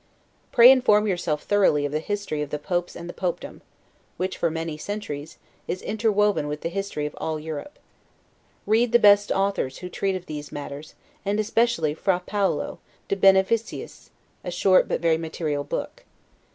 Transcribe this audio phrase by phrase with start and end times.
[0.51, 3.61] Pray inform yourself thoroughly of the history of the popes and the popedom;
[4.17, 7.77] which, for many centuries, is interwoven with the history of all Europe.
[8.65, 12.79] Read the best authors who treat of these matters, and especially Fra Paolo,
[13.09, 14.09] 'De Beneficiis',
[14.43, 16.03] a short, but very material book.